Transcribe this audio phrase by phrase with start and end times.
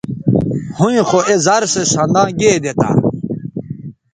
[0.77, 2.89] ھویں خو اے زر سو سنداں گیدے تھا